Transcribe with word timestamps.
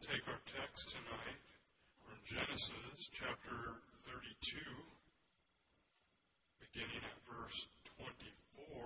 take 0.00 0.24
our 0.32 0.40
text 0.48 0.96
tonight 0.96 1.44
from 2.00 2.16
Genesis 2.24 3.12
chapter 3.12 3.76
32, 4.08 4.56
beginning 6.64 7.04
at 7.04 7.20
verse 7.28 7.68
24. 8.00 8.80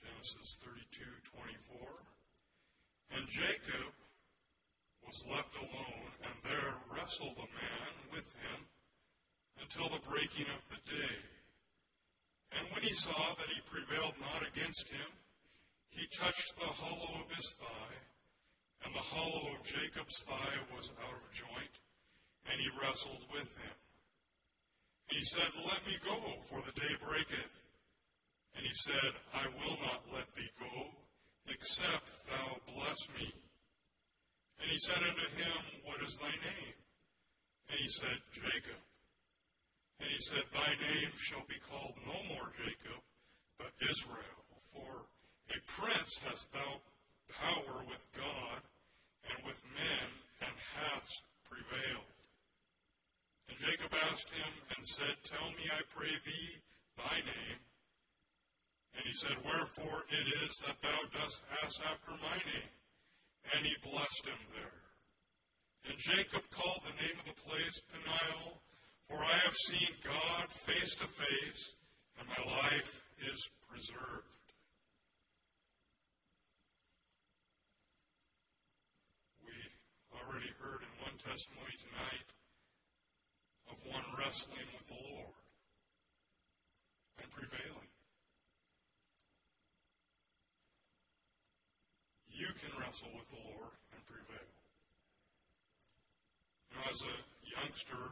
Genesis 0.00 0.56
32, 0.64 1.04
24. 1.36 1.84
And 3.12 3.28
Jacob 3.28 3.92
was 5.04 5.24
left 5.28 5.52
alone, 5.60 6.08
and 6.24 6.36
there 6.48 6.80
wrestled 6.88 7.36
a 7.36 7.50
man 7.52 7.92
with 8.08 8.28
him 8.40 8.60
until 9.60 9.92
the 9.92 10.00
breaking 10.08 10.48
of 10.56 10.64
the 10.72 10.80
day. 10.88 11.20
And 12.56 12.72
when 12.72 12.80
he 12.88 12.94
saw 12.96 13.36
that 13.36 13.52
he 13.52 13.60
prevailed 13.68 14.16
not 14.32 14.48
against 14.48 14.88
him, 14.88 15.12
he 15.90 16.06
touched 16.12 16.54
the 16.58 16.66
hollow 16.66 17.24
of 17.24 17.34
his 17.34 17.54
thigh, 17.58 17.98
and 18.84 18.94
the 18.94 18.98
hollow 18.98 19.54
of 19.54 19.66
Jacob's 19.66 20.22
thigh 20.22 20.58
was 20.76 20.90
out 21.02 21.16
of 21.16 21.32
joint, 21.32 21.74
and 22.50 22.60
he 22.60 22.68
wrestled 22.80 23.24
with 23.32 23.50
him. 23.56 23.76
And 25.08 25.18
he 25.18 25.24
said, 25.24 25.48
Let 25.66 25.86
me 25.86 25.96
go, 26.04 26.16
for 26.48 26.60
the 26.62 26.78
day 26.78 26.94
breaketh. 27.00 27.54
And 28.56 28.66
he 28.66 28.74
said, 28.74 29.12
I 29.34 29.46
will 29.46 29.78
not 29.82 30.02
let 30.12 30.34
thee 30.34 30.50
go, 30.58 30.90
except 31.48 32.08
thou 32.28 32.58
bless 32.74 33.00
me. 33.18 33.32
And 34.60 34.70
he 34.70 34.78
said 34.78 34.98
unto 34.98 35.28
him, 35.38 35.60
What 35.84 36.02
is 36.02 36.16
thy 36.16 36.30
name? 36.30 36.78
And 37.70 37.78
he 37.78 37.88
said, 37.88 38.18
Jacob. 38.32 38.82
And 40.00 40.10
he 40.10 40.20
said, 40.20 40.44
Thy 40.52 40.70
name 40.82 41.12
shall 41.16 41.44
be 41.48 41.58
called 41.70 41.94
no 42.06 42.18
more 42.34 42.50
Jacob, 42.58 43.00
but 43.58 43.72
Israel, 43.82 44.37
a 45.50 45.58
prince 45.66 46.20
thou 46.52 46.80
power 47.28 47.84
with 47.86 48.04
God 48.16 48.60
and 49.28 49.44
with 49.44 49.60
men, 49.76 50.08
and 50.40 50.54
hast 50.76 51.22
prevailed. 51.44 52.18
And 53.48 53.58
Jacob 53.58 53.92
asked 54.08 54.30
him 54.30 54.52
and 54.76 54.86
said, 54.86 55.16
Tell 55.24 55.48
me, 55.56 55.68
I 55.68 55.82
pray 55.88 56.12
thee, 56.24 56.62
thy 56.96 57.20
name. 57.20 57.60
And 58.96 59.04
he 59.04 59.12
said, 59.12 59.36
Wherefore 59.44 60.04
it 60.08 60.26
is 60.44 60.56
that 60.66 60.80
thou 60.82 61.00
dost 61.12 61.42
ask 61.62 61.80
after 61.84 62.12
my 62.22 62.38
name. 62.48 62.72
And 63.54 63.64
he 63.64 63.76
blessed 63.82 64.26
him 64.26 64.42
there. 64.52 64.78
And 65.88 65.96
Jacob 65.98 66.42
called 66.50 66.82
the 66.84 67.00
name 67.02 67.16
of 67.18 67.24
the 67.24 67.40
place 67.42 67.80
Peniel, 67.92 68.60
for 69.08 69.16
I 69.16 69.38
have 69.46 69.56
seen 69.56 69.88
God 70.04 70.50
face 70.50 70.94
to 70.96 71.06
face, 71.06 71.74
and 72.18 72.28
my 72.28 72.42
life 72.62 73.04
is 73.18 73.48
preserved. 73.70 74.52
We 79.46 79.54
already 80.12 80.52
heard 80.60 80.82
in 80.82 80.92
one 81.00 81.16
testimony 81.38 81.78
tonight 81.78 82.28
of 83.70 83.78
one 83.86 84.02
wrestling 84.18 84.66
with 84.74 84.86
the 84.90 84.98
Lord 85.06 85.38
and 87.22 87.30
prevailing. 87.30 87.90
You 92.26 92.50
can 92.58 92.74
wrestle 92.74 93.14
with 93.14 93.30
the 93.30 93.38
Lord 93.54 93.70
and 93.94 94.02
prevail. 94.10 94.50
You 96.74 96.82
as 96.90 97.06
a 97.06 97.16
youngster, 97.46 98.02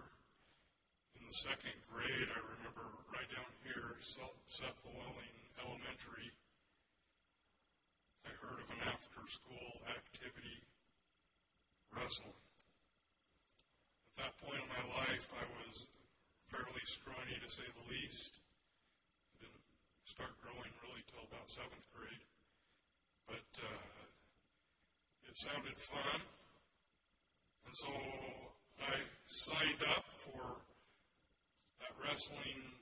in 1.18 1.26
the 1.26 1.34
second 1.34 1.74
grade, 1.90 2.30
I 2.30 2.38
remember 2.46 2.86
right 3.10 3.30
down 3.34 3.50
here, 3.66 3.98
Seth 4.06 4.78
Llewellyn 4.86 5.34
Elementary, 5.66 6.30
I 8.22 8.30
heard 8.38 8.62
of 8.62 8.70
an 8.70 8.86
after 8.86 9.26
school 9.26 9.82
activity, 9.90 10.62
wrestling. 11.90 12.45
At 14.16 14.32
that 14.32 14.34
point 14.40 14.56
in 14.56 14.68
my 14.72 14.84
life, 14.96 15.28
I 15.36 15.44
was 15.60 15.84
fairly 16.48 16.80
scrawny 16.88 17.36
to 17.36 17.50
say 17.52 17.68
the 17.68 17.86
least. 17.92 18.40
I 19.36 19.44
didn't 19.44 19.60
start 20.08 20.32
growing 20.40 20.72
really 20.88 21.04
till 21.12 21.20
about 21.28 21.52
seventh 21.52 21.84
grade. 21.92 22.24
But 23.28 23.44
uh, 23.60 23.92
it 25.28 25.36
sounded 25.36 25.76
fun. 25.76 26.20
And 27.68 27.74
so 27.76 27.92
I 28.80 29.04
signed 29.28 29.84
up 29.92 30.08
for 30.16 30.64
that 31.84 31.92
wrestling 32.00 32.72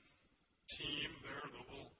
team 0.71 1.09
there, 1.19 1.43
the 1.51 1.67
little, 1.67 1.91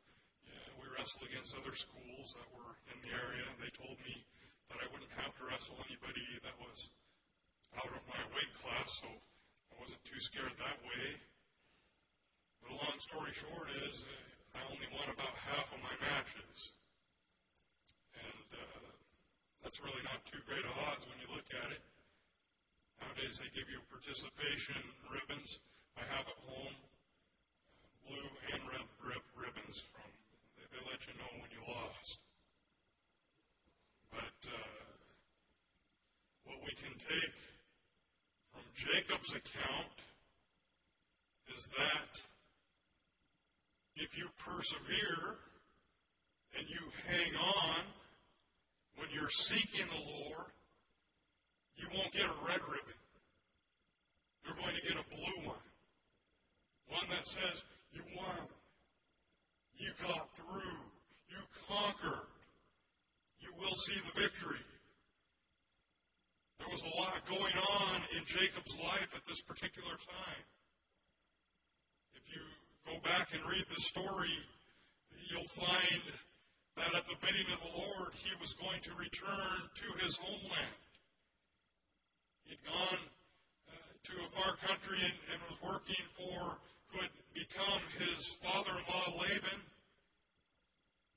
yeah, 0.47 0.63
we 0.79 0.88
wrestled 0.95 1.28
against 1.28 1.59
other 1.59 1.75
schools 1.75 2.40
that 2.40 2.47
were 2.56 2.79
in 2.88 3.03
the 3.03 3.12
area. 3.12 3.44
They 3.59 3.74
told 3.75 4.00
me 4.00 4.24
that 4.72 4.79
I 4.79 4.88
wouldn't 4.95 5.12
have 5.19 5.35
to 5.35 5.44
wrestle 5.44 5.75
anybody 5.84 6.24
that 6.40 6.56
was 6.63 6.88
out 7.80 7.91
of 7.91 8.03
my 8.08 8.24
weight 8.36 8.52
class, 8.56 9.03
so 9.03 9.09
I 9.09 9.74
wasn't 9.80 10.03
too 10.06 10.19
scared 10.19 10.56
that 10.59 10.80
way. 10.84 11.06
But 12.63 12.75
a 12.75 12.78
long 12.81 12.97
story 13.00 13.31
short 13.36 13.69
is 13.88 14.06
uh, 14.08 14.59
I 14.59 14.63
only 14.72 14.88
won 14.96 15.12
about 15.12 15.36
half 15.36 15.68
of 15.75 15.80
my 15.84 15.96
matches. 16.00 16.72
And 18.16 18.47
uh, 18.56 18.88
that's 19.63 19.84
really 19.84 20.03
not 20.08 20.24
too 20.24 20.40
great 20.47 20.63
odds 20.88 21.03
when 21.06 21.19
you 21.19 21.28
look 21.36 21.47
at 21.52 21.69
it. 21.75 21.84
Nowadays 23.03 23.38
they 23.44 23.52
give 23.52 23.68
you 23.68 23.84
participation 23.92 24.80
ribbons. 25.12 25.59
I 26.00 26.07
have 26.16 26.25
at 26.25 26.40
home 26.47 26.78
blue 28.07 28.30
and 28.56 28.62
red 28.72 28.88
rib- 29.03 29.31
ribbons 29.36 29.84
from. 29.92 30.07
They, 30.56 30.66
they 30.72 30.81
let 30.88 31.03
you 31.03 31.13
know 31.19 31.31
when 31.44 31.52
you 31.52 31.62
lost. 31.68 32.24
But 34.16 34.40
uh, 34.47 34.86
what 36.47 36.63
we 36.63 36.72
can 36.80 36.96
take 36.96 37.36
Jacob's 38.91 39.31
account 39.34 39.97
is 41.56 41.66
that 41.78 42.22
if 43.96 44.18
you 44.18 44.28
persevere 44.38 45.38
and 46.57 46.68
you 46.69 46.79
hang 47.07 47.34
on 47.35 47.81
when 48.97 49.09
you're 49.12 49.29
seeking 49.29 49.85
the 49.88 50.29
Lord, 50.29 50.51
you 51.78 51.88
won't 51.95 52.12
get 52.13 52.25
a 52.25 52.47
red 52.47 52.62
ribbon. 52.62 53.00
You're 54.45 54.56
going 54.56 54.75
to 54.75 54.81
get 54.81 55.01
a 55.01 55.16
blue 55.16 55.47
one. 55.47 55.66
One 56.90 57.09
that 57.09 57.28
says, 57.28 57.63
you 57.91 58.01
won. 58.16 58.47
You 59.78 59.91
got 60.01 60.29
through. 60.35 60.79
You 61.29 61.38
conquered. 61.68 62.28
You 63.40 63.51
will 63.59 63.75
see 63.75 64.00
the 64.00 64.22
victory. 64.22 64.63
There 66.59 66.68
was 66.69 66.81
a 66.81 67.01
lot 67.01 67.15
going 67.25 67.58
on 67.58 68.02
in 68.16 68.24
Jacob's 68.25 68.78
life 68.80 69.09
at 69.16 69.25
this 69.25 69.41
particular 69.41 69.97
time. 69.97 70.44
If 72.13 72.24
you 72.30 72.41
go 72.86 73.00
back 73.02 73.34
and 73.34 73.41
read 73.50 73.66
the 73.69 73.81
story, 73.81 74.38
you'll 75.30 75.50
find 75.50 76.02
that 76.78 76.94
at 76.94 77.08
the 77.08 77.18
bidding 77.25 77.47
of 77.50 77.59
the 77.62 77.74
Lord, 77.74 78.13
he 78.22 78.34
was 78.41 78.53
going 78.53 78.81
to 78.84 78.91
return 78.94 79.58
to 79.74 79.88
his 80.03 80.18
homeland. 80.18 80.80
He'd 82.46 82.62
gone 82.62 83.03
uh, 83.69 83.74
to 83.74 84.13
a 84.22 84.30
far 84.38 84.56
country 84.62 85.00
and, 85.02 85.18
and 85.34 85.40
was 85.50 85.57
working 85.66 86.06
for 86.13 86.59
who 86.94 87.02
had 87.02 87.16
become 87.34 87.81
his 87.97 88.38
father-in-law 88.44 89.24
Laban. 89.24 89.62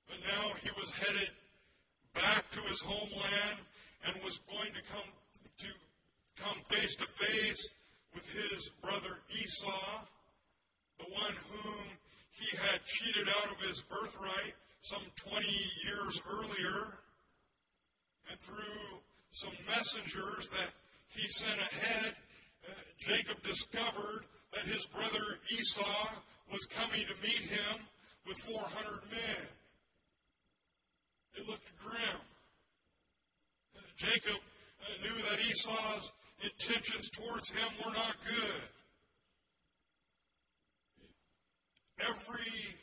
But 0.09 0.19
now 0.25 0.57
he 0.63 0.71
was 0.81 0.91
headed 0.91 1.31
back 2.15 2.51
to 2.53 2.61
his 2.61 2.81
homeland 2.81 3.61
and 4.07 4.17
was 4.25 4.41
going 4.49 4.73
to 4.73 4.83
come 4.89 5.05
to 5.59 5.69
come 6.43 6.57
face 6.69 6.95
to 6.97 7.07
face 7.07 7.69
with 8.15 8.27
his 8.31 8.71
brother 8.83 9.19
Esau, 9.31 10.05
the 10.99 11.05
one 11.05 11.35
whom 11.51 11.87
he 12.31 12.57
had 12.57 12.85
cheated 12.85 13.29
out 13.29 13.51
of 13.53 13.61
his 13.61 13.83
birthright 13.83 14.55
some 14.81 15.03
20 15.31 15.47
years 15.85 16.21
earlier. 16.31 16.99
And 18.31 18.39
through 18.41 19.01
some 19.31 19.55
messengers 19.67 20.49
that 20.51 20.71
he 21.09 21.27
sent 21.29 21.59
ahead, 21.61 22.15
uh, 22.69 22.73
Jacob 22.99 23.43
discovered 23.43 24.27
that 24.53 24.65
his 24.65 24.87
brother 24.87 25.25
Esau 25.51 26.09
was 26.53 26.65
coming 26.67 27.05
to 27.07 27.15
meet 27.23 27.49
him 27.51 27.81
with 28.27 28.39
400 28.39 29.11
men. 29.11 29.47
It 31.35 31.49
looked 31.49 31.73
grim. 31.79 32.21
Jacob 33.97 34.37
uh, 34.37 35.03
knew 35.03 35.23
that 35.31 35.41
Esau's 35.41 36.13
intentions 36.43 37.11
towards 37.11 37.51
him 37.51 37.69
were 37.85 37.93
not 37.93 38.17
good. 38.25 38.63
Every 42.01 42.77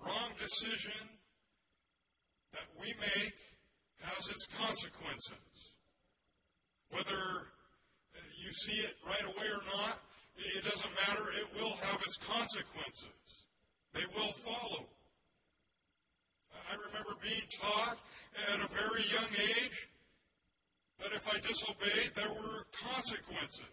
wrong 0.00 0.30
decision 0.40 1.08
that 2.52 2.64
we 2.80 2.94
make 3.00 3.34
has 4.00 4.28
its 4.28 4.46
consequences. 4.46 5.72
Whether 6.90 7.48
you 8.42 8.52
see 8.52 8.80
it 8.80 8.94
right 9.06 9.24
away 9.24 9.48
or 9.50 9.62
not, 9.76 9.98
it 10.36 10.64
doesn't 10.64 10.90
matter. 11.08 11.24
It 11.38 11.48
will 11.54 11.76
have 11.82 12.00
its 12.02 12.16
consequences. 12.16 13.08
They 13.92 14.04
will 14.14 14.32
follow. 14.32 14.86
I 16.70 16.76
remember 16.88 17.14
being 17.22 17.46
taught 17.60 17.98
at 18.52 18.60
a 18.60 18.68
very 18.68 19.04
young 19.12 19.30
age 19.38 19.88
if 21.14 21.28
I 21.32 21.38
disobeyed, 21.38 22.10
there 22.14 22.28
were 22.28 22.66
consequences. 22.72 23.64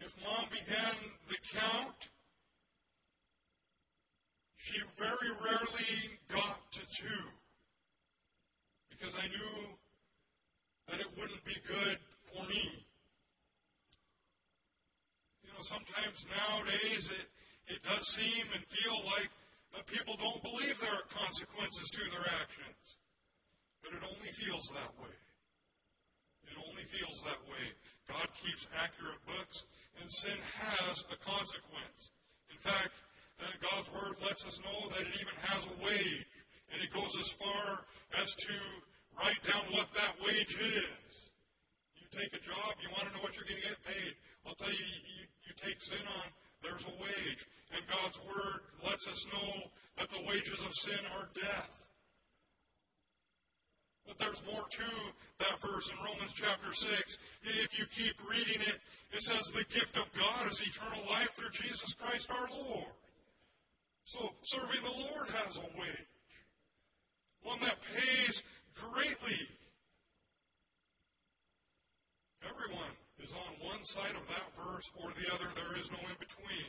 If 0.00 0.14
mom 0.24 0.46
began 0.50 0.96
the 1.28 1.36
count, 1.54 2.08
she 4.56 4.80
very 4.96 5.30
rarely 5.44 6.18
got 6.28 6.58
to 6.72 6.80
two 6.80 7.24
because 8.90 9.14
I 9.14 9.26
knew 9.28 9.76
that 10.88 11.00
it 11.00 11.06
wouldn't 11.18 11.44
be 11.44 11.56
good 11.66 11.98
for 12.24 12.48
me. 12.48 12.86
You 15.44 15.50
know, 15.50 15.62
sometimes 15.62 16.26
nowadays 16.30 17.10
it, 17.10 17.74
it 17.74 17.82
does 17.82 18.08
seem 18.08 18.46
and 18.54 18.64
feel 18.66 19.04
like 19.06 19.30
people 19.86 20.14
don't 20.18 20.42
believe 20.42 20.78
there 20.80 20.90
are 20.90 21.08
consequences 21.14 21.90
to 21.90 22.10
their 22.10 22.26
actions. 22.40 23.01
But 23.82 23.98
it 23.98 24.02
only 24.06 24.32
feels 24.32 24.66
that 24.74 24.92
way. 25.02 25.16
It 26.46 26.56
only 26.58 26.84
feels 26.86 27.22
that 27.26 27.42
way. 27.50 27.66
God 28.08 28.28
keeps 28.38 28.66
accurate 28.78 29.22
books, 29.26 29.66
and 30.00 30.06
sin 30.10 30.38
has 30.58 31.04
a 31.10 31.18
consequence. 31.18 32.10
In 32.50 32.58
fact, 32.58 32.94
uh, 33.40 33.50
God's 33.58 33.90
Word 33.90 34.14
lets 34.22 34.46
us 34.46 34.60
know 34.62 34.88
that 34.94 35.02
it 35.02 35.14
even 35.18 35.34
has 35.50 35.66
a 35.66 35.76
wage, 35.82 36.26
and 36.70 36.78
it 36.82 36.92
goes 36.92 37.10
as 37.18 37.30
far 37.40 37.84
as 38.20 38.34
to 38.34 38.54
write 39.18 39.42
down 39.44 39.64
what 39.72 39.90
that 39.94 40.14
wage 40.22 40.54
is. 40.60 41.30
You 41.96 42.06
take 42.10 42.32
a 42.36 42.42
job, 42.44 42.78
you 42.82 42.88
want 42.92 43.08
to 43.08 43.12
know 43.16 43.22
what 43.22 43.34
you're 43.36 43.48
going 43.48 43.60
to 43.60 43.68
get 43.68 43.82
paid. 43.84 44.14
I'll 44.46 44.54
tell 44.54 44.72
you, 44.72 44.84
you, 44.84 45.24
you 45.48 45.52
take 45.56 45.80
sin 45.82 46.04
on, 46.22 46.26
there's 46.62 46.84
a 46.86 46.94
wage. 47.00 47.42
And 47.74 47.82
God's 47.88 48.18
Word 48.28 48.60
lets 48.84 49.08
us 49.08 49.24
know 49.32 49.70
that 49.98 50.10
the 50.10 50.22
wages 50.28 50.60
of 50.60 50.72
sin 50.74 51.00
are 51.16 51.28
death. 51.34 51.72
But 54.06 54.18
there's 54.18 54.42
more 54.46 54.64
to 54.68 54.90
that 55.38 55.60
verse 55.60 55.88
in 55.88 55.96
Romans 56.04 56.32
chapter 56.34 56.72
6. 56.72 57.18
If 57.44 57.78
you 57.78 57.86
keep 57.86 58.16
reading 58.28 58.60
it, 58.60 58.78
it 59.12 59.22
says 59.22 59.50
the 59.50 59.64
gift 59.64 59.96
of 59.96 60.12
God 60.12 60.50
is 60.50 60.60
eternal 60.60 61.02
life 61.10 61.30
through 61.34 61.50
Jesus 61.50 61.94
Christ 61.94 62.30
our 62.30 62.48
Lord. 62.66 62.92
So 64.04 64.34
serving 64.42 64.82
the 64.82 64.90
Lord 64.90 65.28
has 65.44 65.56
a 65.56 65.78
wage, 65.78 66.34
one 67.42 67.60
that 67.60 67.76
pays 67.94 68.42
greatly. 68.74 69.46
Everyone 72.42 72.92
is 73.22 73.32
on 73.32 73.68
one 73.68 73.84
side 73.84 74.16
of 74.16 74.26
that 74.28 74.46
verse 74.58 74.90
or 74.98 75.10
the 75.10 75.32
other. 75.32 75.46
There 75.54 75.78
is 75.78 75.90
no 75.90 75.98
in 75.98 76.16
between. 76.18 76.66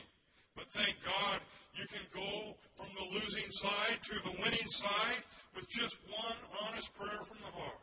But 0.54 0.70
thank 0.70 0.96
God 1.04 1.40
you 1.74 1.86
can 1.86 2.06
go 2.14 2.56
from 2.76 2.86
the 2.94 3.18
losing 3.18 3.50
side 3.50 3.98
to 4.02 4.14
the 4.22 4.36
winning 4.42 4.68
side 4.68 5.22
with 5.54 5.68
just 5.68 5.98
one 6.10 6.38
honest 6.66 6.94
prayer 6.94 7.22
from 7.26 7.38
the 7.42 7.50
heart. 7.50 7.82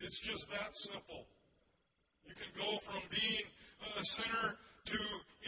It's 0.00 0.20
just 0.20 0.50
that 0.50 0.70
simple. 0.74 1.26
You 2.26 2.34
can 2.34 2.48
go 2.56 2.78
from 2.78 3.02
being 3.10 3.44
a 3.98 4.04
sinner 4.04 4.56
to 4.86 4.98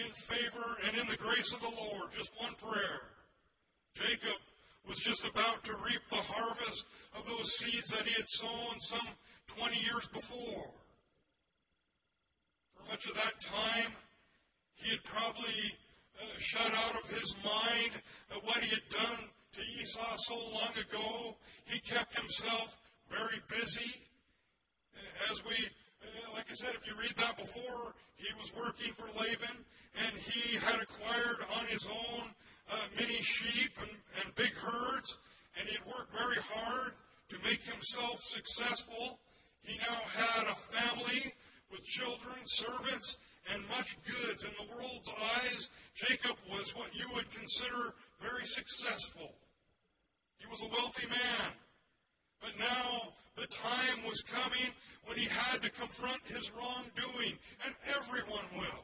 in 0.05 0.11
favor 0.13 0.77
and 0.87 0.99
in 0.99 1.07
the 1.09 1.17
grace 1.17 1.53
of 1.53 1.61
the 1.61 1.73
Lord. 1.77 2.11
Just 2.17 2.31
one 2.39 2.55
prayer. 2.55 3.01
Jacob 3.95 4.39
was 4.87 4.99
just 4.99 5.25
about 5.25 5.65
to 5.65 5.73
reap 5.85 6.01
the 6.11 6.17
harvest 6.17 6.87
of 7.17 7.27
those 7.27 7.53
seeds 7.57 7.91
that 7.91 8.07
he 8.07 8.15
had 8.15 8.29
sown 8.29 8.81
some 8.81 9.07
20 9.47 9.77
years 9.77 10.09
before. 10.13 10.71
For 12.75 12.91
much 12.91 13.07
of 13.07 13.15
that 13.15 13.41
time, 13.41 13.93
he 14.75 14.91
had 14.91 15.03
probably 15.05 15.77
shut 16.41 16.73
out 16.73 16.97
of 16.97 17.11
his 17.11 17.35
mind 17.45 17.93
what 18.43 18.59
he 18.59 18.71
had 18.71 18.89
done 18.89 19.29
to 19.53 19.61
Esau 19.81 20.17
so 20.19 20.35
long 20.35 20.73
ago. 20.81 21.37
He 21.67 21.79
kept 21.81 22.19
himself 22.19 22.77
very 23.11 23.41
busy. 23.49 23.95
As 25.31 25.45
we, 25.45 25.57
like 26.35 26.47
I 26.51 26.55
said, 26.55 26.71
if 26.75 26.87
you 26.87 26.95
read 26.99 27.15
that 27.19 27.37
before, 27.37 27.95
he 28.17 28.33
was 28.41 28.53
working 28.57 28.93
for 28.95 29.07
Laban 29.21 29.65
and 30.07 30.17
he 30.17 30.57
had 30.57 30.81
acquired 30.81 31.45
on 31.59 31.67
his 31.67 31.87
own 31.87 32.25
uh, 32.71 32.77
many 32.99 33.21
sheep 33.23 33.73
and, 33.81 33.91
and 34.23 34.35
big 34.35 34.55
herds, 34.55 35.19
and 35.59 35.69
he 35.69 35.75
had 35.75 35.87
worked 35.87 36.13
very 36.13 36.41
hard 36.55 36.93
to 37.29 37.37
make 37.45 37.65
himself 37.65 38.21
successful. 38.21 39.19
He 39.63 39.79
now 39.79 40.01
had 40.07 40.47
a 40.47 40.55
family 40.55 41.35
with 41.71 41.83
children, 41.85 42.37
servants, 42.45 43.19
and 43.53 43.63
much 43.69 43.97
goods. 44.07 44.45
In 44.45 44.51
the 44.59 44.73
world's 44.75 45.09
eyes, 45.09 45.50
Jacob 46.11 46.37
was 46.51 46.75
what 46.75 46.91
you 46.93 47.07
would 47.15 47.31
consider 47.31 47.95
very 48.21 48.45
successful. 48.45 49.31
He 50.39 50.47
was 50.51 50.61
a 50.61 50.69
wealthy 50.69 51.07
man. 51.07 51.53
But 52.41 52.59
now 52.59 53.15
the 53.37 53.47
time 53.47 54.03
was 54.05 54.21
coming 54.23 54.75
when 55.05 55.19
he 55.19 55.27
had 55.27 55.63
to 55.63 55.71
confront 55.71 56.19
his 56.27 56.51
wrongdoing, 56.51 57.39
and 57.65 57.75
everyone 57.95 58.45
will. 58.59 58.83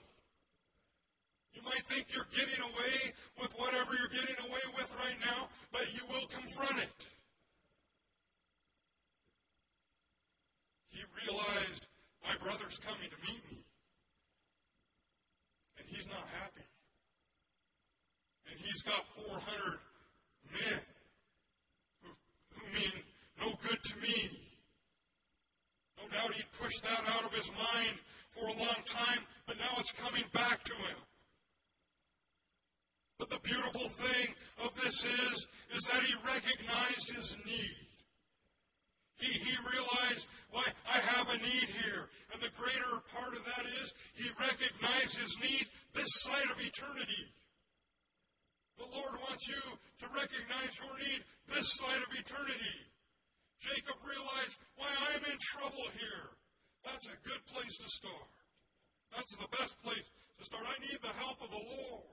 You 1.53 1.63
might 1.65 1.83
think 1.89 2.07
you're 2.15 2.31
getting 2.31 2.63
away 2.63 3.13
with 3.41 3.53
whatever 3.59 3.91
you're 3.99 4.23
getting 4.23 4.37
away 4.47 4.63
with 4.77 4.95
right 5.03 5.19
now, 5.27 5.49
but 5.73 5.93
you 5.95 6.03
will 6.09 6.29
confront 6.29 6.79
it. 6.79 7.07
He 10.91 11.03
realized, 11.27 11.87
my 12.23 12.37
brother's 12.41 12.79
coming 12.79 13.11
to 13.11 13.33
meet 13.33 13.43
me 13.51 13.67
and 15.87 15.97
he's 15.97 16.07
not 16.07 16.27
happy. 16.41 16.67
And 18.51 18.59
he's 18.61 18.83
got 18.83 19.05
400 19.29 19.79
men 20.53 20.81
who, 22.03 22.11
who 22.55 22.75
mean 22.75 22.93
no 23.41 23.53
good 23.69 23.79
to 23.83 23.97
me. 24.01 24.41
No 25.99 26.09
doubt 26.09 26.35
he'd 26.35 26.51
pushed 26.61 26.83
that 26.85 27.03
out 27.15 27.25
of 27.25 27.26
his 27.37 27.53
mind 27.53 28.01
for 28.33 28.49
a 28.49 28.59
long 28.59 28.81
time, 28.85 29.21
but 29.47 29.59
now 29.59 29.77
it's 29.79 29.93
coming 29.93 30.25
back 30.33 30.65
to 30.65 30.75
him. 30.75 30.99
But 33.19 33.31
the 33.31 33.41
beautiful 33.41 33.89
thing 33.89 34.35
of 34.65 34.75
this 34.77 35.05
is, 35.05 35.47
is 35.73 35.83
that 35.93 36.03
he 36.03 36.15
recognized 36.25 37.15
his 37.15 37.37
need. 37.47 37.87
He, 39.17 39.33
he 39.33 39.57
realized, 39.65 40.29
why, 40.51 40.65
I 40.85 40.99
have 40.99 41.29
a 41.31 41.39
need 41.39 41.69
here. 41.81 42.09
And 42.33 42.43
the 42.43 42.53
greater 42.61 43.01
part 43.17 43.33
of 43.33 43.45
that 43.45 43.65
is 43.81 43.95
he 44.15 44.29
recognized 44.37 45.17
his 45.17 45.37
need 45.41 45.65
this 45.95 46.13
side 46.21 46.51
of 46.53 46.61
eternity. 46.61 47.33
The 48.77 48.85
Lord 48.93 49.17
wants 49.25 49.49
you 49.49 49.57
to 49.57 50.07
recognize 50.13 50.77
your 50.77 50.93
need 51.01 51.25
this 51.49 51.73
side 51.81 52.03
of 52.05 52.13
eternity. 52.13 52.77
Jacob 53.61 53.97
realized, 54.05 54.59
why, 54.77 54.93
I'm 55.15 55.25
in 55.25 55.39
trouble 55.41 55.89
here. 55.97 56.37
That's 56.87 57.11
a 57.11 57.19
good 57.27 57.43
place 57.51 57.77
to 57.83 57.89
start. 57.91 58.31
That's 59.11 59.35
the 59.35 59.51
best 59.59 59.75
place 59.83 60.07
to 60.39 60.43
start. 60.47 60.63
I 60.63 60.79
need 60.87 61.03
the 61.03 61.15
help 61.19 61.43
of 61.43 61.51
the 61.51 61.59
Lord. 61.59 62.07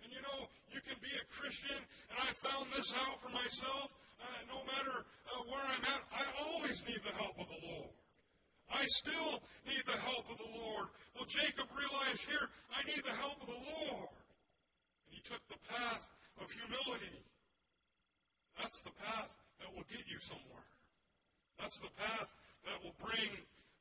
And 0.00 0.08
you 0.08 0.24
know, 0.24 0.48
you 0.72 0.80
can 0.80 0.96
be 1.04 1.12
a 1.12 1.24
Christian, 1.28 1.76
and 1.76 2.16
I 2.24 2.32
found 2.40 2.72
this 2.72 2.92
out 3.04 3.20
for 3.20 3.28
myself 3.28 3.92
uh, 4.20 4.40
no 4.48 4.60
matter 4.64 5.04
uh, 5.04 5.42
where 5.52 5.60
I'm 5.60 5.84
at, 5.84 6.02
I 6.08 6.24
always 6.48 6.80
need 6.88 7.00
the 7.04 7.12
help 7.20 7.36
of 7.36 7.48
the 7.48 7.60
Lord. 7.68 7.92
I 8.72 8.84
still 8.96 9.44
need 9.68 9.84
the 9.84 10.00
help 10.00 10.24
of 10.32 10.38
the 10.40 10.48
Lord. 10.48 10.88
Well, 11.12 11.28
Jacob 11.28 11.68
realized 11.76 12.24
here, 12.24 12.48
I 12.72 12.80
need 12.88 13.04
the 13.04 13.12
help 13.12 13.36
of 13.44 13.48
the 13.48 13.60
Lord. 13.60 14.08
And 15.04 15.12
he 15.12 15.20
took 15.20 15.44
the 15.52 15.60
path 15.68 16.08
of 16.40 16.48
humility. 16.48 17.20
That's 18.56 18.80
the 18.80 18.94
path 19.04 19.28
that 19.60 19.68
will 19.76 19.84
get 19.92 20.08
you 20.08 20.16
somewhere. 20.24 20.64
That's 21.60 21.78
the 21.78 21.92
path 22.00 22.32
that 22.64 22.78
will 22.82 22.96
bring 23.00 23.30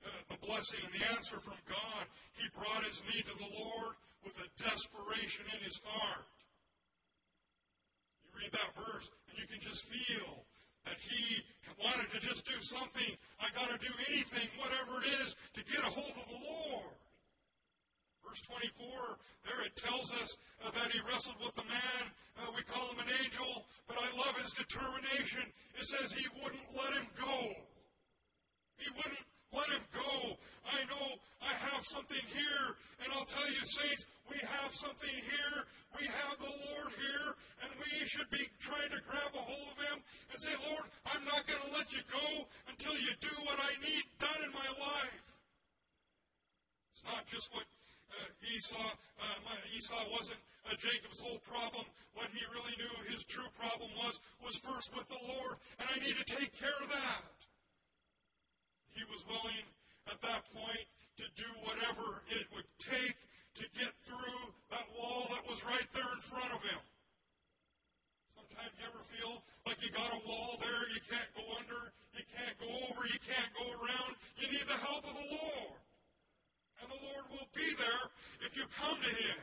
uh, 0.03 0.09
the 0.29 0.39
blessing 0.45 0.79
and 0.83 0.93
the 0.93 1.05
answer 1.15 1.39
from 1.39 1.57
God. 1.67 2.03
He 2.35 2.47
brought 2.51 2.83
his 2.83 3.01
need 3.11 3.23
to 3.25 3.35
the 3.37 3.51
Lord 3.55 3.95
with 4.23 4.35
a 4.39 4.47
desperation 4.59 5.45
in 5.51 5.59
his 5.63 5.79
heart. 5.83 6.27
You 8.23 8.29
read 8.39 8.51
that 8.51 8.71
verse, 8.75 9.11
and 9.29 9.39
you 9.39 9.47
can 9.47 9.59
just 9.59 9.83
feel 9.87 10.43
that 10.85 10.99
he 10.99 11.43
wanted 11.79 12.11
to 12.11 12.19
just 12.19 12.43
do 12.45 12.59
something. 12.61 13.15
I 13.39 13.47
got 13.55 13.71
to 13.71 13.79
do 13.79 13.91
anything, 14.11 14.47
whatever 14.59 14.99
it 15.03 15.07
is, 15.23 15.35
to 15.55 15.61
get 15.63 15.79
a 15.83 15.91
hold 15.91 16.11
of 16.11 16.27
the 16.27 16.41
Lord. 16.43 16.95
Verse 18.23 18.41
24, 18.47 19.19
there 19.43 19.65
it 19.67 19.75
tells 19.75 20.11
us 20.23 20.37
uh, 20.63 20.71
that 20.71 20.91
he 20.91 20.99
wrestled 21.07 21.35
with 21.43 21.55
the 21.55 21.67
man. 21.67 22.03
Uh, 22.39 22.51
we 22.55 22.63
call 22.63 22.87
him 22.95 23.03
an 23.03 23.11
angel, 23.23 23.67
but 23.87 23.97
I 23.99 24.07
love 24.17 24.35
his 24.39 24.51
determination. 24.51 25.43
It 25.75 25.85
says 25.85 26.11
he 26.11 26.27
wouldn't 26.41 26.63
let 26.75 26.93
him 26.93 27.07
go. 27.19 27.51
He 28.83 28.91
wouldn't 28.99 29.23
let 29.55 29.69
him 29.71 29.85
go. 29.95 30.35
I 30.67 30.83
know 30.91 31.15
I 31.39 31.53
have 31.71 31.85
something 31.87 32.19
here, 32.35 32.67
and 32.99 33.07
I'll 33.15 33.29
tell 33.29 33.47
you, 33.47 33.63
saints, 33.63 34.03
we 34.27 34.35
have 34.43 34.75
something 34.75 35.13
here. 35.13 35.57
We 35.95 36.03
have 36.11 36.35
the 36.35 36.51
Lord 36.51 36.91
here, 36.99 37.29
and 37.63 37.69
we 37.79 38.03
should 38.03 38.27
be 38.27 38.43
trying 38.59 38.91
to 38.91 38.99
grab 39.07 39.31
a 39.31 39.43
hold 39.43 39.71
of 39.71 39.79
him 39.87 39.97
and 40.31 40.37
say, 40.41 40.51
Lord, 40.67 40.83
I'm 41.07 41.23
not 41.23 41.47
going 41.47 41.63
to 41.63 41.71
let 41.77 41.93
you 41.93 42.03
go 42.11 42.27
until 42.67 42.97
you 42.99 43.13
do 43.21 43.31
what 43.47 43.61
I 43.61 43.71
need 43.79 44.03
done 44.19 44.41
in 44.43 44.51
my 44.51 44.69
life. 44.75 45.27
It's 46.91 47.05
not 47.05 47.23
just 47.29 47.53
what 47.53 47.63
uh, 47.63 48.47
Esau, 48.51 48.83
uh, 48.83 49.37
my, 49.47 49.55
Esau 49.77 50.01
wasn't 50.11 50.41
uh, 50.65 50.75
Jacob's 50.75 51.21
whole 51.23 51.39
problem. 51.45 51.85
What 52.17 52.27
he 52.33 52.41
really 52.51 52.75
knew 52.75 52.95
his 53.07 53.23
true 53.23 53.47
problem 53.55 53.91
was, 54.01 54.19
was 54.43 54.57
first 54.59 54.91
with 54.97 55.07
the 55.07 55.21
Lord, 55.29 55.55
and 55.79 55.87
I 55.87 56.03
need 56.03 56.17
to 56.17 56.25
take 56.25 56.51
care 56.57 56.75
of 56.81 56.89
that. 56.89 57.42
He 58.93 59.03
was 59.09 59.25
willing 59.25 59.65
at 60.09 60.21
that 60.21 60.45
point 60.53 60.87
to 61.17 61.25
do 61.37 61.49
whatever 61.65 62.21
it 62.29 62.45
would 62.53 62.67
take 62.77 63.17
to 63.55 63.65
get 63.77 63.93
through 64.05 64.41
that 64.69 64.85
wall 64.97 65.29
that 65.33 65.45
was 65.45 65.61
right 65.65 65.85
there 65.93 66.09
in 66.13 66.21
front 66.21 66.49
of 66.53 66.61
him. 66.65 66.81
Sometimes 68.33 68.73
you 68.77 68.85
ever 68.89 69.03
feel 69.05 69.41
like 69.65 69.77
you 69.85 69.93
got 69.93 70.09
a 70.09 70.21
wall 70.25 70.57
there, 70.61 70.83
you 70.89 71.01
can't 71.05 71.29
go 71.37 71.45
under, 71.61 71.93
you 72.17 72.25
can't 72.33 72.57
go 72.57 72.69
over, 72.89 73.05
you 73.05 73.21
can't 73.21 73.51
go 73.53 73.65
around. 73.77 74.17
You 74.37 74.49
need 74.49 74.65
the 74.65 74.77
help 74.77 75.05
of 75.05 75.13
the 75.13 75.27
Lord. 75.37 75.77
And 76.81 76.87
the 76.89 77.01
Lord 77.13 77.25
will 77.29 77.49
be 77.53 77.73
there 77.77 78.05
if 78.45 78.57
you 78.57 78.65
come 78.73 78.97
to 78.97 79.13
Him. 79.13 79.39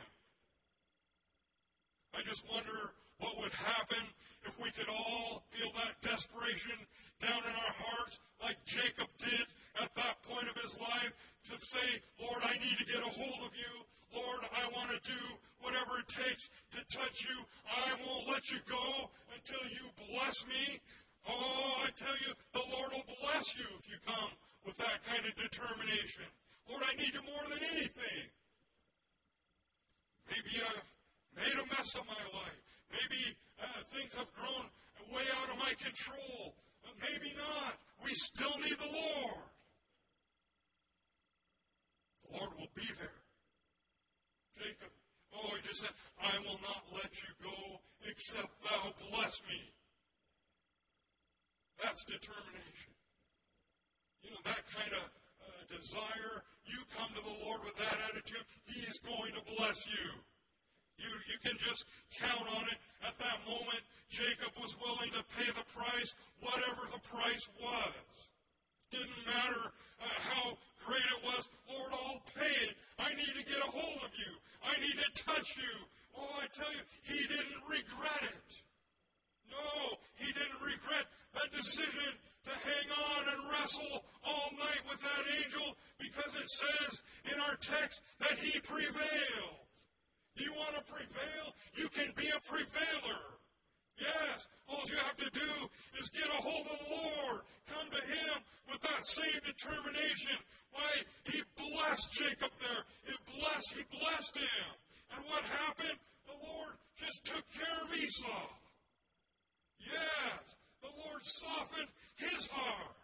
I 2.14 2.22
just 2.26 2.42
wonder 2.50 2.94
what 3.20 3.38
would 3.38 3.52
happen 3.52 4.02
if 4.44 4.58
we 4.58 4.70
could 4.72 4.88
all 4.88 5.44
feel 5.50 5.70
that 5.76 6.00
desperation 6.00 6.76
down 7.20 7.38
in 7.44 7.54
our 7.54 7.74
hearts 7.76 8.18
like 8.42 8.56
Jacob 8.64 9.08
did 9.18 9.46
at 9.80 9.94
that 9.94 10.22
point 10.24 10.48
of 10.48 10.56
his 10.56 10.76
life 10.80 11.12
to 11.44 11.54
say, 11.60 12.00
Lord, 12.20 12.40
I 12.42 12.56
need 12.58 12.76
to 12.80 12.84
get 12.84 13.04
a 13.04 13.12
hold 13.12 13.46
of 13.46 13.52
you. 13.56 13.84
Lord, 14.16 14.42
I 14.56 14.66
want 14.74 14.90
to 14.90 15.00
do 15.06 15.20
whatever 15.60 16.00
it 16.00 16.08
takes 16.08 16.48
to 16.72 16.80
touch 16.88 17.24
you. 17.28 17.36
I 17.68 17.92
won't 18.04 18.28
let 18.28 18.50
you 18.50 18.58
go 18.66 19.10
until 19.36 19.62
you 19.68 19.84
bless 20.08 20.44
me. 20.48 20.80
Oh, 21.28 21.84
I 21.84 21.90
tell 21.94 22.16
you, 22.26 22.32
the 22.52 22.64
Lord 22.74 22.90
will 22.92 23.08
bless 23.20 23.54
you 23.54 23.68
if 23.78 23.86
you 23.88 23.96
come 24.06 24.32
with 24.64 24.76
that 24.78 25.04
kind 25.04 25.24
of 25.24 25.34
determination. 25.36 26.24
Lord, 26.68 26.82
I 26.82 26.96
need 26.96 27.12
you 27.14 27.22
more 27.22 27.44
than 27.52 27.60
anything. 27.76 28.24
Maybe 30.28 30.62
I've 30.64 30.90
made 31.36 31.54
a 31.54 31.66
mess 31.76 31.94
of 31.94 32.06
my 32.06 32.24
life. 32.32 32.69
Maybe 32.90 33.36
uh, 33.62 33.66
things 33.94 34.14
have 34.14 34.30
grown 34.34 34.66
way 35.14 35.22
out 35.42 35.48
of 35.50 35.58
my 35.58 35.72
control. 35.78 36.54
But 36.82 36.94
maybe 37.02 37.34
not. 37.36 37.74
We 38.04 38.14
still 38.14 38.54
need 38.62 38.78
the 38.78 38.90
Lord. 38.90 39.44
The 42.24 42.38
Lord 42.38 42.50
will 42.58 42.72
be 42.74 42.86
there. 42.98 43.20
Jacob, 44.56 44.92
oh, 45.34 45.56
he 45.56 45.68
just 45.68 45.80
said, 45.80 45.94
I 46.20 46.38
will 46.44 46.60
not 46.62 46.84
let 46.92 47.10
you 47.22 47.32
go 47.42 47.80
except 48.08 48.48
thou 48.64 48.92
bless 49.10 49.40
me. 49.48 49.60
That's 51.82 52.04
determination. 52.04 52.92
You 54.22 54.30
know, 54.30 54.42
that 54.44 54.62
kind 54.68 54.92
of 55.00 55.04
uh, 55.40 55.62
desire, 55.72 56.44
you 56.66 56.78
come 56.96 57.08
to 57.16 57.22
the 57.24 57.36
Lord 57.44 57.64
with 57.64 57.76
that 57.76 57.96
attitude, 58.12 58.44
He's 58.66 58.98
going 59.00 59.32
to 59.32 59.42
bless 59.56 59.86
you. 59.86 60.06
You, 61.00 61.10
you 61.32 61.38
can 61.40 61.56
just 61.64 61.88
count 62.20 62.44
on 62.60 62.64
it. 62.68 62.78
At 63.00 63.16
that 63.16 63.40
moment, 63.48 63.80
Jacob 64.12 64.52
was 64.60 64.76
willing 64.76 65.08
to 65.16 65.24
pay 65.32 65.48
the 65.48 65.64
price, 65.72 66.12
whatever 66.44 66.84
the 66.92 67.00
price 67.00 67.48
was. 67.56 68.28
Didn't 68.92 69.24
matter 69.24 69.72
uh, 70.02 70.18
how 70.28 70.58
great 70.84 71.08
it 71.08 71.22
was. 71.24 71.48
Lord, 71.72 71.92
I'll 71.92 72.22
pay 72.36 72.56
it. 72.68 72.76
I 72.98 73.14
need 73.14 73.32
to 73.38 73.44
get 73.48 73.64
a 73.64 73.70
hold 73.70 74.00
of 74.04 74.12
you. 74.18 74.32
I 74.60 74.76
need 74.80 74.98
to 75.00 75.24
touch 75.24 75.56
you. 75.56 75.74
Oh, 76.18 76.42
I 76.42 76.46
tell 76.52 76.68
you, 76.68 76.84
he 77.02 77.24
didn't 77.24 77.64
regret 77.64 78.24
it. 78.28 78.50
No, 79.48 79.96
he 80.16 80.32
didn't 80.32 80.60
regret 80.60 81.06
that 81.34 81.50
decision 81.56 82.12
to 82.44 82.50
hang 82.50 82.88
on 82.92 83.22
and 83.32 83.40
wrestle 83.50 84.04
all 84.26 84.50
night 84.58 84.82
with 84.88 85.00
that 85.00 85.24
angel 85.38 85.76
because 85.98 86.34
it 86.34 86.48
says 86.50 87.00
in 87.32 87.40
our 87.40 87.56
text 87.56 88.02
that 88.20 88.38
he 88.38 88.58
prevailed. 88.60 89.69
You 90.36 90.52
want 90.54 90.76
to 90.76 90.84
prevail? 90.84 91.46
You 91.74 91.88
can 91.88 92.12
be 92.16 92.28
a 92.28 92.40
prevailer. 92.40 93.22
Yes, 93.98 94.48
all 94.68 94.80
you 94.86 94.96
have 94.96 95.16
to 95.18 95.30
do 95.30 95.50
is 95.98 96.08
get 96.08 96.26
a 96.26 96.40
hold 96.40 96.66
of 96.66 96.78
the 96.78 96.90
Lord. 96.90 97.40
Come 97.68 97.88
to 97.90 98.02
Him 98.06 98.42
with 98.70 98.80
that 98.82 99.04
same 99.04 99.40
determination. 99.44 100.38
Why? 100.72 100.90
He 101.24 101.42
blessed 101.56 102.12
Jacob 102.12 102.50
there. 102.60 102.82
He 103.04 103.14
blessed, 103.36 103.74
he 103.74 103.82
blessed 103.98 104.36
him. 104.38 104.70
And 105.14 105.24
what 105.26 105.42
happened? 105.42 105.98
The 106.26 106.38
Lord 106.46 106.74
just 106.96 107.24
took 107.26 107.44
care 107.52 107.78
of 107.84 107.92
Esau. 107.94 108.46
Yes, 109.80 110.56
the 110.80 110.92
Lord 111.04 111.24
softened 111.24 111.88
his 112.16 112.46
heart. 112.46 112.96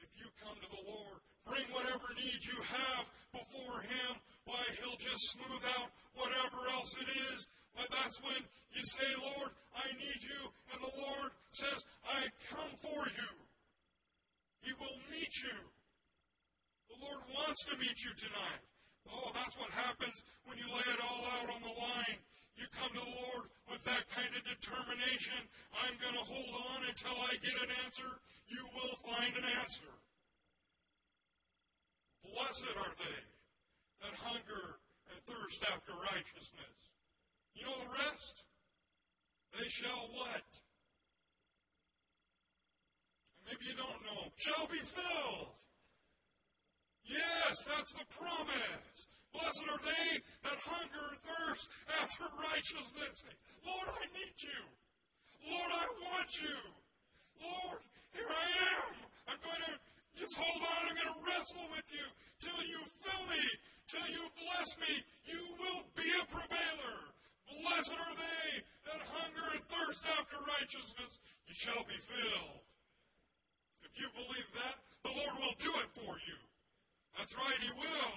If 0.00 0.08
you 0.18 0.26
come 0.42 0.56
to 0.56 0.70
the 0.70 0.84
Lord, 0.88 1.20
bring 1.46 1.64
whatever 1.70 2.08
need 2.16 2.40
you 2.40 2.56
have 2.56 3.04
before 3.32 3.80
Him, 3.82 4.16
why, 4.44 4.64
He'll 4.80 4.96
just 5.12 5.36
smooth 5.36 5.64
out 5.76 5.92
whatever 6.16 6.60
else 6.72 6.96
it 6.96 7.08
is. 7.12 7.44
And 7.76 7.88
that's 7.92 8.16
when 8.24 8.40
you 8.72 8.84
say, 8.84 9.08
Lord, 9.20 9.52
I 9.76 9.84
need 10.00 10.20
you. 10.24 10.40
And 10.72 10.80
the 10.80 10.94
Lord 11.04 11.30
says, 11.52 11.84
I 12.08 12.32
come 12.48 12.72
for 12.80 13.02
you. 13.12 13.30
He 14.64 14.72
will 14.80 14.96
meet 15.12 15.32
you. 15.44 15.56
The 16.88 16.98
Lord 17.04 17.20
wants 17.28 17.64
to 17.68 17.76
meet 17.76 18.00
you 18.00 18.12
tonight. 18.16 18.64
Oh, 19.08 19.32
that's 19.36 19.56
what 19.60 19.68
happens 19.76 20.22
when 20.48 20.56
you 20.56 20.64
lay 20.68 20.88
it 20.88 21.00
all 21.04 21.24
out 21.40 21.48
on 21.52 21.60
the 21.60 21.76
line. 21.76 22.20
You 22.56 22.64
come 22.72 22.92
to 22.92 23.04
the 23.04 23.16
Lord 23.28 23.44
with 23.68 23.82
that 23.84 24.08
kind 24.12 24.28
of 24.32 24.44
determination. 24.44 25.40
I'm 25.76 25.96
going 26.00 26.16
to 26.16 26.24
hold 26.24 26.52
on 26.72 26.88
until 26.88 27.16
I 27.28 27.36
get 27.40 27.56
an 27.60 27.72
answer. 27.84 28.08
You 28.48 28.64
will 28.76 28.96
find 29.04 29.32
an 29.36 29.48
answer. 29.60 29.92
Blessed 32.22 32.76
are 32.76 32.96
they 32.96 33.20
that 34.04 34.14
hunger 34.18 34.81
and 35.12 35.20
thirst 35.28 35.60
after 35.68 35.92
righteousness. 35.92 36.76
You 37.54 37.66
know 37.66 37.76
the 37.84 37.92
rest? 37.92 38.44
They 39.60 39.68
shall 39.68 40.08
what? 40.16 40.48
Maybe 43.44 43.68
you 43.68 43.76
don't 43.76 44.02
know. 44.08 44.32
Shall 44.40 44.66
be 44.66 44.80
filled. 44.80 45.52
Yes, 47.04 47.64
that's 47.68 47.92
the 47.92 48.06
promise. 48.16 48.96
Blessed 49.32 49.64
are 49.68 49.82
they 49.84 50.20
that 50.44 50.60
hunger 50.64 51.04
and 51.12 51.20
thirst 51.20 51.68
after 52.00 52.24
righteousness. 52.52 53.24
Lord, 53.64 53.88
I 54.00 54.04
need 54.16 54.36
you. 54.40 54.60
Lord, 55.52 55.70
I 55.72 55.86
want 56.08 56.30
you. 56.40 56.58
Lord, 57.40 57.80
here 58.14 58.28
I 58.28 58.48
am. 58.76 58.92
I'm 59.28 59.40
going 59.42 59.62
to 59.68 59.74
just 60.16 60.36
hold 60.36 60.62
on. 60.62 60.80
I'm 60.88 60.96
going 60.96 61.12
to 61.12 61.20
wrestle 61.26 61.66
with 61.72 61.88
you 61.90 62.06
till 62.44 62.60
you 62.64 62.78
fill 63.02 63.24
me, 63.26 63.42
till 63.92 64.08
you 64.08 64.24
bless 64.40 64.72
me. 64.80 65.04
You 65.28 65.42
will 65.60 65.84
be 65.92 66.08
a 66.16 66.24
prevailer. 66.32 66.98
Blessed 67.44 67.92
are 67.92 68.16
they 68.16 68.48
that 68.88 69.02
hunger 69.04 69.46
and 69.52 69.64
thirst 69.68 70.08
after 70.16 70.40
righteousness. 70.56 71.20
You 71.44 71.52
shall 71.52 71.84
be 71.84 72.00
filled. 72.00 72.64
If 73.84 73.92
you 74.00 74.08
believe 74.16 74.48
that, 74.56 74.80
the 75.04 75.12
Lord 75.12 75.36
will 75.44 75.58
do 75.60 75.72
it 75.84 75.90
for 75.92 76.16
you. 76.24 76.38
That's 77.20 77.36
right, 77.36 77.60
He 77.60 77.68
will. 77.76 78.16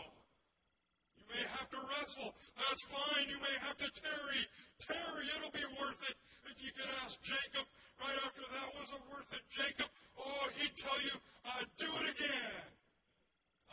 You 1.20 1.27
may 1.27 1.44
have 1.44 1.67
to 1.75 1.79
wrestle. 1.91 2.32
That's 2.55 2.84
fine. 2.88 3.27
You 3.27 3.44
may 3.44 3.55
have 3.67 3.75
to 3.84 3.89
tarry. 4.00 4.48
Tarry, 4.79 5.27
it'll 5.36 5.51
be 5.51 5.67
worth 5.75 6.00
it. 6.08 6.15
If 6.48 6.63
you 6.63 6.72
could 6.72 6.88
ask 7.03 7.20
Jacob 7.20 7.67
right 8.00 8.15
after 8.24 8.48
that, 8.48 8.67
was 8.79 8.96
it 8.96 9.03
worth 9.12 9.27
it, 9.36 9.44
Jacob? 9.51 9.91
Oh, 10.15 10.48
he'd 10.55 10.77
tell 10.79 10.96
you, 11.03 11.20
I'd 11.44 11.67
do 11.75 11.91
it 12.00 12.15
again. 12.15 12.63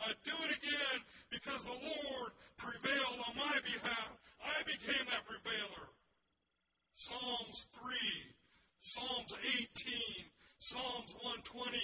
I'd 0.03 0.19
do 0.27 0.35
it 0.43 0.51
again 0.59 0.99
because 1.29 1.62
the 1.73 1.81
Lord 1.81 2.31
prevailed 2.57 3.19
on 3.27 3.35
my 3.37 3.57
behalf. 3.65 4.13
I 4.43 4.61
became 4.63 5.05
that 5.09 5.25
prevailer. 5.25 5.89
Psalms 6.93 7.69
3, 7.73 7.91
Psalms 8.79 9.33
18, 9.57 9.65
Psalms 10.59 11.15
120 11.49 11.79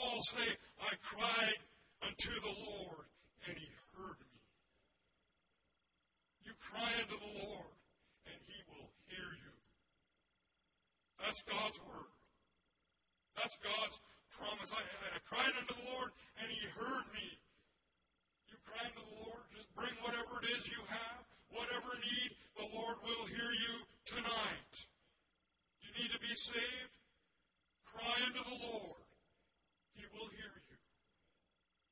all 0.00 0.20
say, 0.22 0.56
I 0.80 0.94
cried 1.02 1.60
unto 2.02 2.30
the 2.40 2.54
Lord, 2.72 3.06
and 3.46 3.56
he 3.56 3.68
heard 3.94 4.16
me. 4.18 4.40
You 6.44 6.52
cry 6.58 6.90
unto 7.02 7.18
the 7.18 7.34
Lord, 7.44 7.72
and 8.26 8.38
he 8.46 8.58
will 8.72 8.88
hear 9.06 9.28
you. 9.28 9.54
That's 11.20 11.42
God's 11.42 11.78
word. 11.80 12.10
That's 13.36 13.56
God's 13.58 13.98
promise. 14.30 14.70
I, 14.74 14.82
I, 15.14 15.18
cried 15.26 15.54
unto 15.58 15.74
the 15.74 15.86
Lord, 15.94 16.10
and 16.42 16.50
He 16.50 16.66
heard 16.74 17.06
me. 17.14 17.26
You 18.50 18.56
cry 18.66 18.82
unto 18.86 19.02
the 19.02 19.14
Lord, 19.26 19.42
just 19.54 19.70
bring 19.74 19.94
whatever 20.02 20.42
it 20.42 20.50
is 20.58 20.68
you 20.68 20.82
have, 20.90 21.22
whatever 21.50 21.90
need, 22.02 22.30
the 22.58 22.68
Lord 22.74 22.96
will 23.02 23.26
hear 23.30 23.50
you 23.50 23.74
tonight. 24.04 24.74
You 25.82 25.90
need 25.96 26.10
to 26.12 26.20
be 26.20 26.34
saved? 26.34 26.94
Cry 27.86 28.16
unto 28.26 28.42
the 28.42 28.58
Lord. 28.68 29.02
He 29.94 30.04
will 30.12 30.28
hear 30.34 30.50
you. 30.50 30.78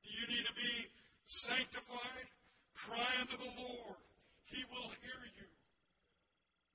Do 0.03 0.09
you 0.11 0.25
need 0.27 0.45
to 0.45 0.55
be 0.55 0.91
sanctified? 1.25 2.27
Cry 2.75 3.11
unto 3.21 3.37
the 3.39 3.53
Lord. 3.57 3.99
He 4.45 4.63
will 4.67 4.91
hear 4.99 5.21
you. 5.39 5.49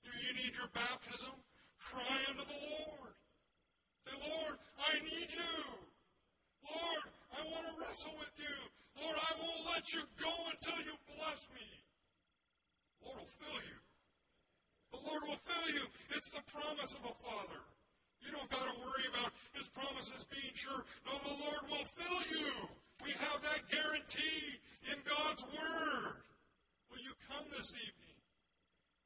Do 0.05 0.11
you 0.25 0.33
need 0.33 0.57
your 0.57 0.73
baptism? 0.73 1.37
Cry 1.79 2.17
unto 2.29 2.45
the 2.45 2.61
Lord. 2.81 3.13
Say, 4.09 4.17
Lord, 4.25 4.57
I 4.79 4.95
need 5.05 5.29
you. 5.33 5.57
Lord, 6.65 7.05
I 7.37 7.41
want 7.45 7.67
to 7.69 7.75
wrestle 7.99 8.19
with 8.19 8.35
you. 8.39 8.57
Lord, 9.03 9.17
I 9.19 9.33
won't 9.43 9.75
let 9.75 9.93
you 9.93 10.03
go 10.23 10.31
until 10.55 10.79
you 10.85 10.95
bless 11.19 11.47
me. 11.55 11.67
Lord 13.03 13.19
will 13.19 13.35
fill 13.43 13.59
you. 13.63 13.79
The 14.95 15.01
Lord 15.03 15.23
will 15.27 15.43
fill 15.43 15.75
you. 15.75 15.85
It's 16.15 16.31
the 16.31 16.43
promise 16.47 16.95
of 16.95 17.03
the 17.03 17.15
Father. 17.23 17.63
You 18.23 18.31
don't 18.31 18.51
got 18.51 18.63
to 18.63 18.77
worry 18.83 19.07
about 19.15 19.33
his 19.55 19.69
promises 19.69 20.27
being 20.31 20.55
sure. 20.55 20.85
No, 21.07 21.13
the 21.23 21.37
Lord 21.43 21.63
will 21.71 21.87
fill 21.95 22.23
you. 22.39 22.51
We 23.03 23.11
have 23.11 23.43
that 23.43 23.67
guarantee 23.71 24.59
in 24.91 24.99
God's 25.07 25.43
Word. 25.55 26.23
Will 26.91 27.03
you 27.03 27.15
come 27.31 27.47
this 27.51 27.75
evening? 27.79 28.19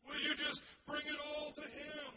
Will 0.08 0.20
you 0.20 0.34
just 0.36 0.60
bring 0.88 1.04
it 1.04 1.20
all 1.36 1.52
to 1.52 1.62
Him? 1.62 2.08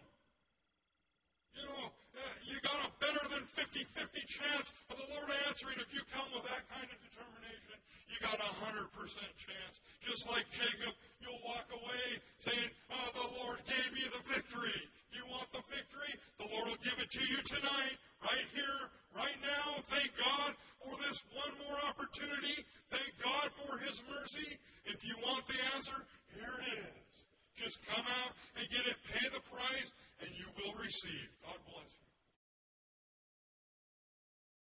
You 1.55 1.63
know, 1.67 1.91
uh, 2.15 2.23
you 2.47 2.55
got 2.63 2.79
a 2.79 2.89
better 3.03 3.23
than 3.27 3.43
50 3.43 3.83
50 3.83 4.23
chance 4.23 4.71
of 4.87 4.95
the 4.95 5.07
Lord 5.11 5.27
answering 5.51 5.75
if 5.83 5.91
you 5.91 5.99
come 6.15 6.27
with 6.31 6.47
that 6.47 6.63
kind 6.71 6.87
of 6.87 6.97
determination. 7.03 7.75
You 8.07 8.15
got 8.23 8.39
a 8.39 8.49
100% 8.71 8.87
chance. 9.35 9.75
Just 9.99 10.23
like 10.31 10.47
Jacob, 10.47 10.95
you'll 11.19 11.43
walk 11.43 11.67
away 11.75 12.23
saying, 12.39 12.71
Oh, 12.87 13.09
the 13.11 13.27
Lord 13.43 13.59
gave 13.67 13.89
me 13.91 14.07
the 14.07 14.23
victory. 14.31 14.79
You 15.11 15.27
want 15.27 15.51
the 15.51 15.63
victory? 15.67 16.15
The 16.39 16.47
Lord 16.55 16.71
will 16.71 16.83
give 16.83 16.95
it 17.03 17.11
to 17.11 17.23
you 17.23 17.43
tonight, 17.43 17.99
right 18.23 18.47
here, 18.55 18.79
right 19.15 19.39
now. 19.43 19.83
Thank 19.91 20.15
God 20.15 20.55
for 20.79 20.95
this 21.03 21.19
one 21.35 21.51
more 21.67 21.79
opportunity. 21.91 22.63
Thank 22.91 23.11
God 23.19 23.51
for 23.59 23.75
His 23.83 23.99
mercy. 24.07 24.55
If 24.85 25.03
you 25.03 25.15
want 25.19 25.47
the 25.47 25.59
answer, 25.75 25.99
here 26.31 26.55
it 26.63 26.79
is. 26.79 27.11
Just 27.55 27.83
come 27.87 28.05
out 28.23 28.31
and 28.55 28.67
get 28.69 28.85
it, 28.87 28.95
pay 29.11 29.27
the 29.31 29.41
price, 29.51 29.91
and 30.21 30.29
you 30.37 30.45
will 30.59 30.75
receive. 30.79 31.31
God 31.43 31.59
bless 31.67 31.87
you. 31.87 32.04